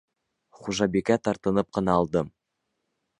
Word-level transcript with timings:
Хужабикә 0.61 1.17
тартынып 1.27 1.69
ҡына 1.79 1.99
алды. 2.01 2.25